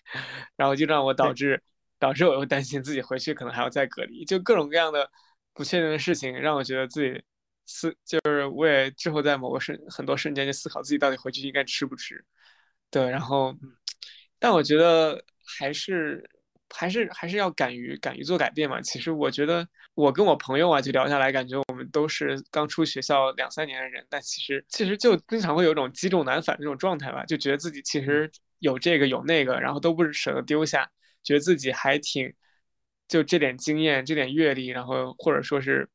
[0.56, 1.62] 然后就让我导致
[2.00, 5.12] 导致我又担心自己回去可能还要再隔离，就各种各样的
[5.60, 7.22] 不确定的事情，让我觉得自己
[7.66, 12.24] 思就是我也之后在某个瞬很多瞬间就思考自己到底回去应该吃不吃。
[12.90, 13.54] 对，然后
[14.40, 16.24] 但我觉得还是
[16.70, 18.80] 还是还是要敢于敢于做改变嘛。
[18.82, 30.90] 其实我觉得我跟我朋友啊，就聊下来，感觉我们都是刚出学校两三年的人，但其实其实就经常会有种积重难返这种状态吧，就觉得自己其实有这个有那个，然后都不是舍得丢下，
[31.22, 32.34] 觉得自己还挺
[33.10, 35.90] 就这点经验这点阅历，然后或者说是。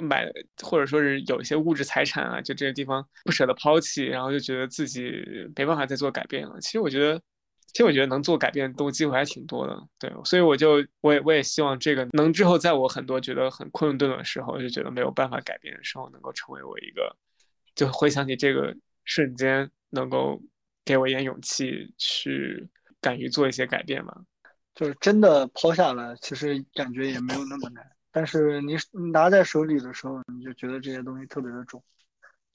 [0.00, 0.24] 买
[0.62, 5.10] 或者说是有一些物质财产啊，就这个地方不舍得抛弃，然后就觉得自己
[5.56, 6.56] 没办法再做改变了。
[6.60, 7.20] 其实我觉得，
[7.72, 10.08] 其实我觉得能做改变都机会还挺多的，对。
[10.24, 17.16] 所以我就我也我也希望这个能之后在我很多觉得很困顿的时候，就觉得没有办法改变的时候，能够成为我一个，
[17.74, 18.72] 就回想起这个
[19.04, 20.40] 瞬间，能够
[20.84, 22.64] 给我一点勇气去
[23.00, 24.14] 敢于做一些改变嘛。
[24.78, 27.84] 就是真的抛下来，其实感觉也没有那么难。
[28.12, 28.76] 但是你
[29.10, 31.82] 拿在手里的时候，你就觉得这些东西特别的重，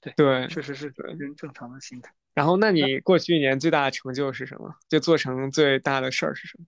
[0.00, 2.10] 对对，确实是人正常的心态。
[2.32, 4.74] 然后，那你过去一年最大的成就是什么？
[4.88, 6.64] 就做成最大的事儿是什么？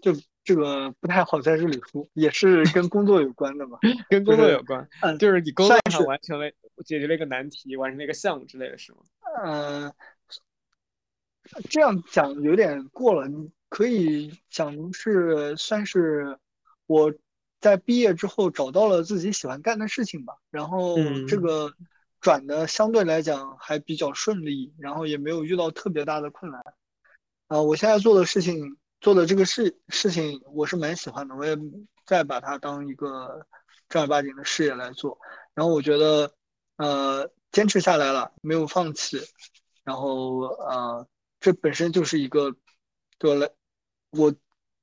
[0.00, 0.12] 就
[0.44, 4.88] 这个不太好在这里说，也是跟工作有关的嘛， 跟工作有关。
[5.00, 6.48] 嗯，就是你工作上完成了，
[6.84, 8.98] 解决了一个难题，完成了一个项目之类的是吗？
[9.42, 9.92] 嗯，
[11.70, 13.28] 这样讲有点过了。
[13.28, 13.50] 你。
[13.70, 16.38] 可以讲是算是
[16.86, 17.12] 我
[17.60, 21.74] 在毕业之后找到了自己喜欢干的事情吧，然后这个
[22.20, 26.62] 转的相对来讲还比较顺利，然后也没有遇到特别大的困难。
[27.48, 31.58] 啊，我现在做的事情做的这个事事情我是蛮喜欢的，我也
[32.06, 33.44] 在把它当一个
[33.88, 35.18] 正儿八经的事业来做。
[35.52, 36.32] 然后我觉得
[36.76, 39.20] 呃坚持下来了，没有放弃，
[39.82, 41.04] 然后呃
[41.44, 42.56] 这本身就是一个
[43.18, 43.46] 对我来。
[44.16, 44.32] 我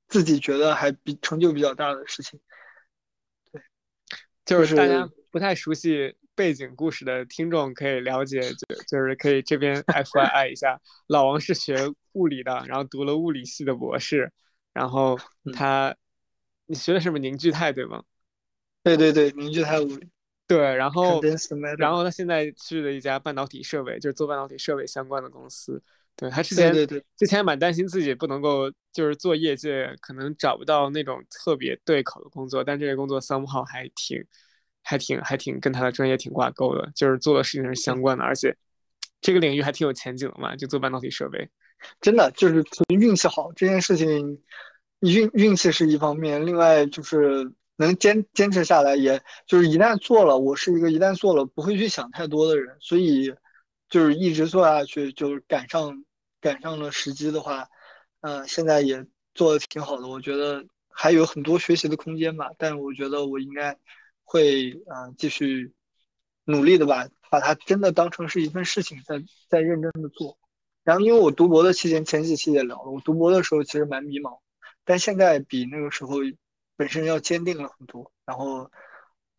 [0.08, 2.38] 自己觉得还比成就比较大的事情，
[3.50, 3.62] 对，
[4.44, 11.74] 就是大家不太熟悉背景故事的听众可以了解，就就是可以这边 F Y I 一下，老王是学
[12.12, 14.30] 物理的，然后读了物理系的博士，
[14.74, 15.18] 然后
[15.54, 15.96] 他，
[16.66, 18.04] 你学的是什么凝聚态对吗？
[18.82, 20.10] 对对对，凝聚态物理。
[20.46, 21.22] 对，然后
[21.78, 25.82] 然后他现在去了一家半导体设备，就是做半导体设备相关的公司。
[26.14, 34.22] 对他之前对对之前蛮担心自己不能够就是做业界可能找不到那种特别对口的工作，但这个工作 somehow 还挺
[34.82, 38.54] 还挺还挺跟他的专业挺挂钩的，就是做的事情是相关的，而且
[39.20, 41.48] 这个领域还挺有前景的嘛，就做半导体设备，
[42.00, 44.38] 真的就是纯运气好这件事情，
[45.00, 53.34] 运运气是一方面，另外就是能坚坚持下来，也就是一旦做了，我是一个一旦做了不会去想太多的人，所以。
[53.92, 56.02] 就是一直做下去，就是赶上
[56.40, 57.68] 赶上了时机的话，
[58.22, 60.08] 嗯，现在也做的挺好的。
[60.08, 63.76] 我觉得还有很多学习的空间吧，但我觉得我应该
[64.24, 65.74] 会嗯继续
[66.44, 70.38] 努力的吧，把它真的当成是一份事情，在在认真的做。
[70.84, 74.38] 然后因为我读博的期间，前几期也聊了，我读博的时候其实蛮迷茫，
[74.86, 76.16] 但现在比那个时候
[76.76, 78.10] 本身要坚定了很多。
[78.24, 78.70] 然后。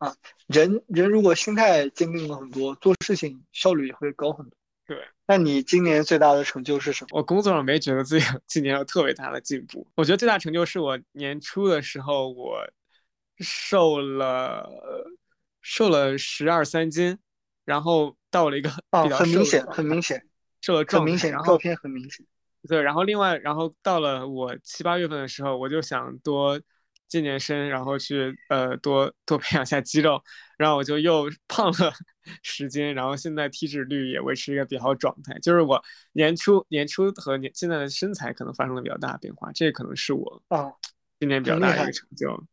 [0.04, 0.14] 啊，
[0.46, 4.56] 人人如果心态坚定了很多，做事情效率也会高很多。
[4.86, 7.08] 对，那你今年最大的成就是什么？
[7.12, 9.86] 我工作上没觉得自己今年有特别大的进步。
[9.94, 12.58] 我觉得最大成就是我年初的时候，我
[13.38, 14.68] 瘦了
[15.62, 17.18] 瘦了十二三斤，
[17.64, 18.68] 然后到了一个
[19.02, 20.22] 比较很明显，很明显，
[20.60, 22.26] 瘦了很明显，照片很明显。
[22.68, 26.60] 对，然后另外，然后到了我七八月份的时候，我就想多。
[27.08, 30.20] 健健身，然后去呃多多培养下肌肉，
[30.58, 31.92] 然后我就又 胖了
[32.42, 35.38] 十斤，然后现在体脂率也维持一个比较好状态。
[35.40, 40.72] 就是我年初年初和年现在的身材可能发生了比较大的变化，这可能是我啊
[41.20, 42.44] 今年比较大的一个成就。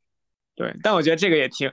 [0.54, 1.72] 对，但我觉得这个也挺，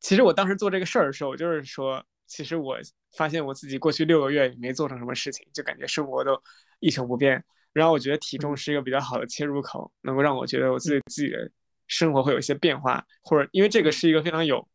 [0.00, 2.78] 其实我当时做这个事儿的时候，我就是说，其实我
[3.16, 6.40] 发现我自己过去六个月也没做成什么事情，就感觉生活都
[6.80, 7.44] 一成不变。
[7.72, 11.50] 然后我觉得体重是一个比较好的切入口，能够让我觉得我自己自己的。
[11.92, 14.66] 生活会有一些变化，或者因为这个是一个非常有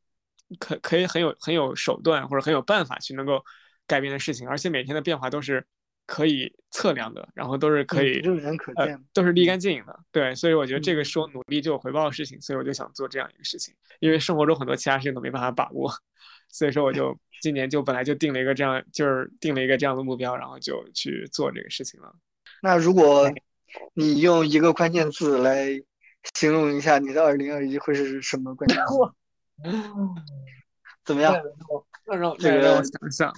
[0.60, 3.43] 可可以很有很有手段或者很有办法去能够
[3.88, 5.65] 改变的事情，而且每天的变化都是
[6.06, 9.99] 可以测量的，然后都是可以肉眼可见，都是立竿见影的。
[10.12, 13.73] 对，所以我觉得这个是我努力就有回报的事情，所以我就想做这样一个事情。
[13.99, 15.91] 因为生活中很多其他事情都没办法把握，
[16.49, 22.13] 所以说我就 今年就本来就定了一个这样，就是定了一个这样的目标，然后就去做这个事情了。
[22.62, 23.27] 那如果
[23.95, 25.82] 你用一个关键字来。
[26.36, 28.93] 形容一下你的二零二一会是什么关键词？
[31.03, 31.34] 怎么样？
[32.06, 33.34] 让让让我想想。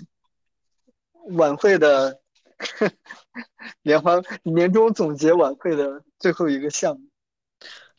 [1.32, 2.20] 晚会的
[3.84, 7.08] 联欢年终总结晚会的最后一个项目，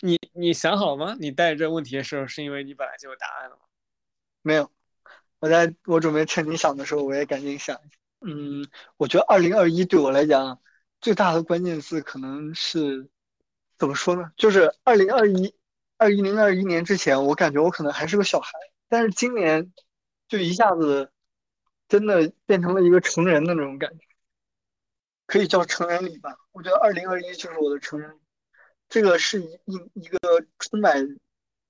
[0.01, 1.17] 你你想好了吗？
[1.21, 3.63] 你带着这问题的时候，是因为你本来就有答案了吗？
[4.43, 4.71] 没有，
[5.39, 7.81] 我在我准备趁你想的时候，我也赶紧想。
[8.21, 8.67] 嗯，
[8.97, 10.61] 我觉得二零二一对我来讲，
[11.01, 13.09] 最大的关键字可能是
[13.81, 14.31] 怎么说呢？
[14.37, 15.55] 就是二零二一、
[15.97, 18.53] 二一零二一年之前，我感觉我可能还是个小孩，
[18.91, 19.73] 但是今年
[20.29, 21.11] 就一下子
[21.89, 24.05] 真的变成了一个成人的那种感觉，
[25.27, 26.37] 可以叫成人礼吧。
[26.53, 28.21] 我觉得二零二一就是我的成人礼，
[28.91, 30.19] 这个是一一一个
[30.59, 31.19] 充满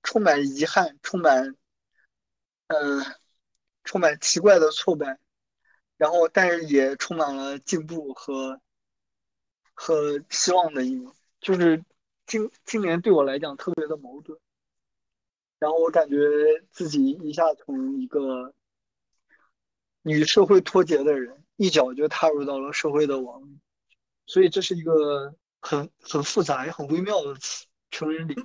[0.02, 1.54] 充满遗憾、充满
[2.66, 3.06] 呃
[3.84, 5.16] 充满奇怪的挫败，
[5.96, 8.60] 然后但是也充满了进步和。
[9.82, 11.82] 和希望的一年，就是
[12.30, 14.38] 今今年对我来讲特别的矛盾，
[15.58, 16.16] 然后我感觉
[16.70, 18.54] 自己一下从一个
[20.02, 23.58] 与社会脱节的人，一脚就踏入到了社会的网里，
[24.26, 28.36] 所以这是一个很很复杂也很微妙的词——成人礼。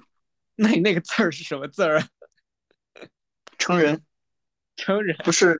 [0.55, 2.07] 那你那个字儿是什么字儿啊？
[3.59, 4.03] 成人，
[4.75, 5.59] 成人不是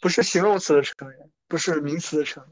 [0.00, 2.42] 不是形容词的成人，不是名词的成，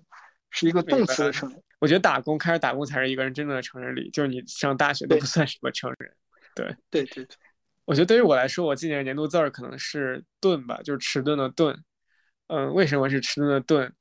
[0.50, 1.62] 是一个动词的成人。
[1.82, 6.14] 我觉得打工开始打工才是一个人真正的成人礼，就是你上大学都不算什么成人。
[6.54, 7.36] 对对对对，
[7.84, 11.76] 我觉得对于我来说，我今年年度字儿可能是“钝”吧，就是迟钝的“钝”。
[12.46, 13.92] 嗯，为什么是迟钝的“钝”？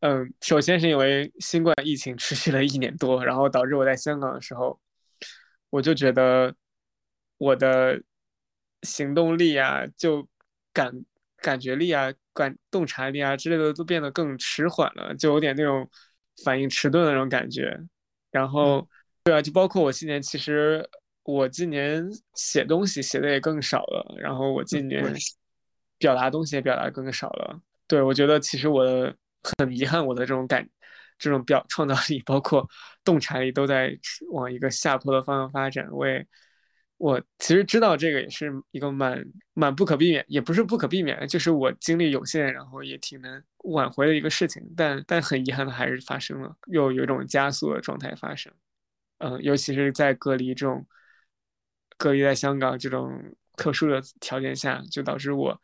[0.00, 4.80] 嗯，首先是因为新冠疫情持续了一年多，然后导致我在香港的时候，
[5.70, 6.52] 我就觉得
[7.38, 8.02] 我的
[8.82, 10.28] 行动力啊，就
[10.72, 10.92] 感
[11.36, 15.88] 感觉力啊、感洞察力啊之类的都变得更迟缓了，就有点那种。
[16.44, 17.78] 反应迟钝的那种感觉，
[18.30, 18.86] 然后，
[19.22, 20.88] 对啊，就包括我今年，其实
[21.24, 25.04] 我今年写东西写的也更少了，然后我今年
[25.98, 27.60] 表达东西也表达更少了。
[27.86, 29.14] 对我觉得其实我的
[29.58, 30.68] 很遗憾，我的这种感，
[31.18, 32.68] 这种表创造力，包括
[33.04, 33.96] 洞察力都在
[34.30, 35.88] 往一个下坡的方向发展。
[35.92, 36.26] 我也。
[37.00, 44.62] 我其实知道这个也是一个蛮蛮不可避免，也不是不可避免，就是我精力有限，然后也挺难挽回的一个事情。
[44.76, 48.52] 但但很遗憾的还是发生了，又有一种加速的状态发生。
[49.16, 50.86] 嗯，尤其是在隔离这种
[51.96, 53.18] 隔离在香港这种
[53.56, 55.58] 特殊的条件下，就导致我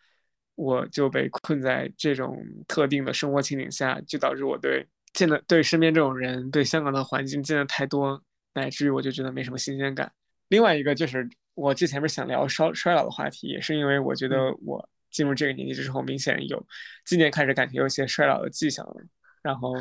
[0.55, 8.23] 我就被困在这种特定的生活情景下，就导致我对见的对身边这种人，对香港的环境见的太多，
[8.55, 10.11] 乃至于我就觉得没什么新鲜感。
[10.49, 16.67] 另外一个就是我之前不是想聊衰衰老的话题，也是因为我觉得我进入这个年纪之后，明显有
[17.05, 18.97] 今年开始感觉有些衰老的迹象了。
[19.43, 19.73] 然后，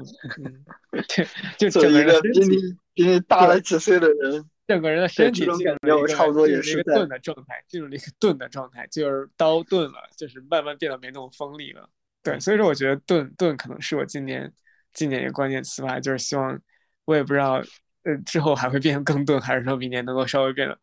[1.08, 2.58] 对，就整个人比你
[2.94, 11.90] 比你大了几岁的人，整个人的身体进入了差不多也是一个钝的状态，进入了一个钝的状态，就是刀钝了，就是慢慢变得没那么锋利了。
[12.22, 14.54] 对，所以说我觉得钝钝可能是我今年
[14.94, 16.60] 今年一个关键词吧，就是希望
[17.06, 17.60] 我也不知道。
[18.06, 20.80] 呃，之后还会变得更钝，还是说明年能够稍微变得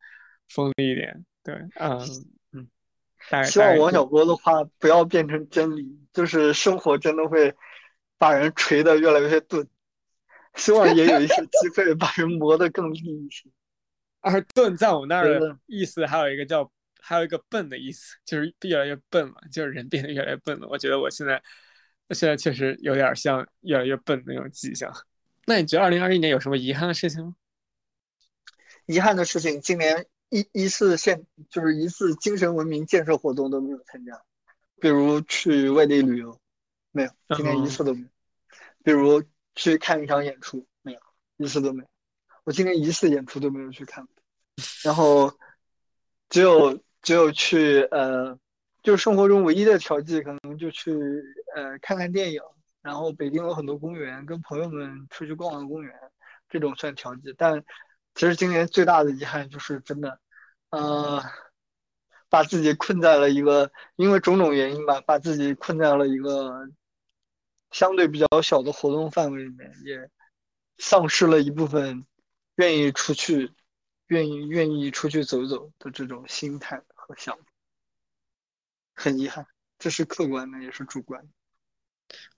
[0.49, 1.25] 锋利一点？
[1.43, 1.99] 对，嗯
[2.53, 2.69] 嗯。
[3.45, 7.55] 希望王小波的话不要变成真理，就是生活真的会
[8.19, 9.67] 把人锤的越来越钝。
[10.57, 13.49] 希望也有一些 机会把人磨得更利一些。
[14.21, 20.69] 而钝在我们那儿的意思还有一个叫还有一个笨的意思，就是越来越笨了，就是人变得越来越笨了。
[20.69, 21.43] 我觉得我现在
[22.09, 24.93] 我现在确实有点像越来越笨的那种迹象。
[25.47, 27.35] 那你觉得二零二一年有什么遗憾的事情吗？
[28.87, 34.21] 遗憾的事情，今年一一次现就是一次精神文明建设活动都没有参加，
[34.81, 36.39] 比如去外地旅游，
[36.91, 38.07] 没有，今年一次都没有；
[38.85, 39.23] 比如
[39.55, 41.01] 去看一场演出，没有，
[41.37, 41.89] 一次都没有。
[42.45, 44.07] 我今年一次演出都没有去看，
[44.83, 45.33] 然后
[46.29, 48.37] 只有只有去呃，
[48.83, 50.93] 就是生活中唯一的调剂，可能就去
[51.55, 52.41] 呃看看电影。
[52.83, 55.95] 然后北京有很多公园，跟朋友们出去逛逛公园，
[56.49, 57.33] 这种算调剂。
[57.38, 57.64] 但
[58.14, 60.21] 其实今年最大的遗憾就是真的，
[60.71, 61.23] 呃，
[62.29, 66.68] 把自己困在了一个因为种种原因吧，把自己困在了一个
[67.71, 70.11] 相对比较小的活动范围里面，也
[70.79, 72.05] 丧失了一部分
[72.57, 73.53] 愿意出去、
[74.09, 77.45] 愿意愿意出去走走的这种心态和想法。
[78.95, 79.47] 很遗憾，
[79.79, 81.29] 这是客观的，也是主观的。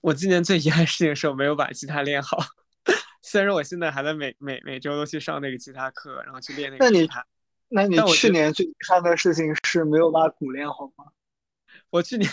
[0.00, 2.38] 我今年最遗憾的事情是我没有把吉他练好，
[3.22, 7.24] 虽然说我现在还在每每每周都去上那个吉他课，然后去练那个吉他。
[7.68, 11.06] 那你去年最遗憾的事情是没有把鼓练好吗？
[11.90, 12.30] 我去年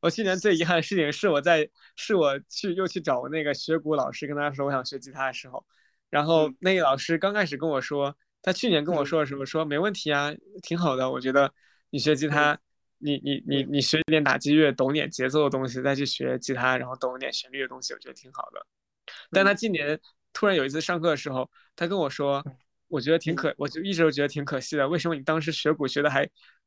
[0.00, 5.64] 我去年最遗憾的事情是我在是我去又去找我那个学鼓老师，跟他说我想学吉他的时候，
[6.10, 10.32] 然后那个老师刚开始跟我说，他去年跟我说的时候说没问题啊，
[10.62, 11.52] 挺好的，我觉得
[11.90, 12.58] 你学吉他。
[13.04, 18.66] 你你你你学一点打击乐，懂点节奏的东西，再去学吉他，然后懂一点旋律的东西，我觉得挺好的。
[19.30, 20.00] 但他今年
[20.32, 22.42] 突然有一次上课的时候，他跟我说，
[22.88, 24.88] 我觉得挺可，我就一直都觉得挺可惜的。
[24.88, 26.26] 为什么你当时学鼓学的还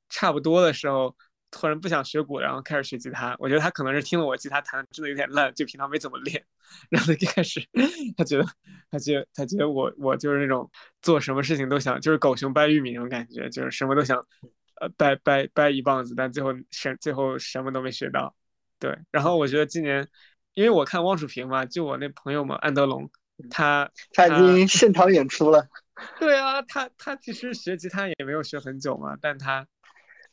[0.09, 1.15] 差不多的时候，
[1.49, 3.35] 突然不想学鼓，然后开始学吉他。
[3.39, 6.45] 我觉得他可能是听了我吉他弹的真的有点烂，就平常没怎么练，
[6.89, 7.59] 然后一开始
[8.15, 8.45] 他觉得
[8.91, 10.69] 他觉得他觉得我我就是那种
[11.01, 14.23] 做什么事情都想就是狗熊掰玉米那种感觉，就是什么都想
[14.79, 18.35] 呃掰掰掰一棒子，但最后什最后什么都没学到。
[18.79, 20.07] 对，然后我觉得今年
[20.53, 23.09] 因为我看汪楚平嘛，就我那朋友嘛，安德龙，
[23.49, 25.67] 他他已经现场演出了。
[26.19, 29.67] 对啊，他他其实学吉他也没有学很久嘛，但他。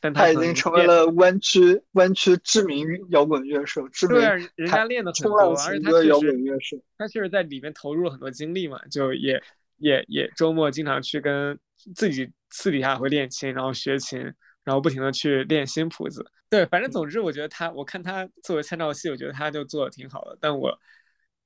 [0.01, 9.43] 但他已经成为了湾区湾区知名摇滚乐手，知名人家练的很多，而且他确实他确实在里面投入了很多精力嘛，就也
[9.79, 11.59] 也也周末经常去跟
[11.95, 14.21] 自己私底下会练琴，然后学琴，
[14.63, 16.25] 然后不停的去练新谱子。
[16.49, 20.39] 对，反正总之我觉得他，我看他作为参照系，我觉得他就做的挺好的。
[20.41, 20.79] 但我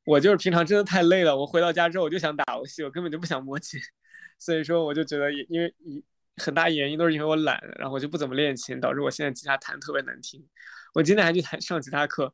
[0.04, 3.80] 我就是平常真的太累了，我回到家之后我就想打游戏，我根本就不想摸琴，
[4.38, 5.74] 所以说我就觉得因为。
[6.40, 10.40] 很大原因都是因为我懒，然后我就不怎么练琴，导致我现在吉他弹特别难听。
[10.94, 12.32] 我今天还去弹上吉他课，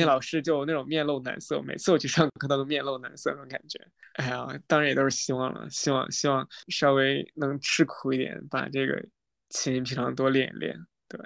[0.00, 3.78] 那老师就那种面露难色，每次我去上课他都面露难色那种感觉。
[4.14, 9.04] 哎呀，当然也都是希望了，希望希望稍微能吃苦一点，把这个
[9.48, 10.78] 琴平常多练一练。
[11.08, 11.20] 对，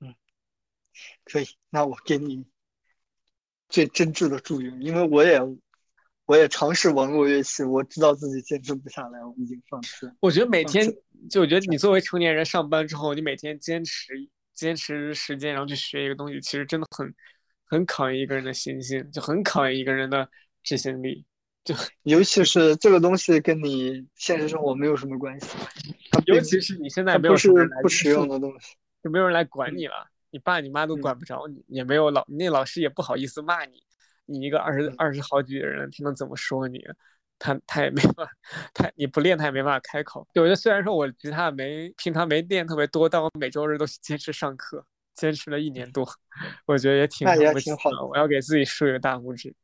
[0.00, 0.14] 嗯，
[1.24, 1.46] 可以。
[1.70, 2.44] 那我给你
[3.68, 5.40] 最真挚的祝愿，因为我也。
[6.26, 10.10] 我也尝试网络乐器，我知道自己坚持不下来，我已经放弃。
[10.20, 10.90] 我觉得每天，
[11.28, 14.14] 就我觉得你作为成年人上班之后，你每天坚持
[14.54, 17.14] 坚持时间，然后去学一个东西，其实真的很
[17.74, 20.28] 很考验一个人的心性，就很考验一个人的
[20.62, 21.24] 执行力。
[21.64, 25.48] 就 尤其是这个东西跟你现实生活没有什么关系，
[26.26, 27.50] 尤其是你现在没有是
[27.82, 29.94] 不实用的东西，就没有人来管你了，
[30.30, 33.82] 你爸你妈都管不着你，也没有老那老师也不好意思骂你。
[34.26, 36.84] 你一个二十二十好几的人，他能怎么说你？
[37.38, 38.30] 他他也没法，
[38.72, 40.26] 他你不练他也没办法开口。
[40.34, 46.06] 我觉得虽然说我吉他没平常没练特别多，但我每周日都坚持上课，坚持了一年多，
[46.66, 48.04] 我觉得也挺也挺好的。
[48.04, 49.54] 我要给自己竖一个大拇指，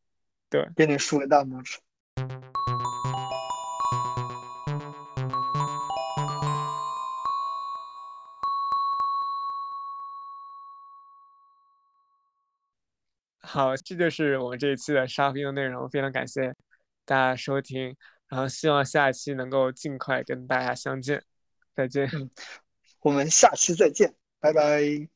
[0.48, 1.78] 对，给你竖个大拇指。
[13.42, 16.54] 好，这就是我们这一期的沙冰的内容，非常感谢
[17.04, 17.96] 大家收听，
[18.28, 21.20] 然后希望下一期能够尽快跟大家相见，
[21.74, 22.08] 再见。
[23.00, 25.08] 我们下期再见，拜拜。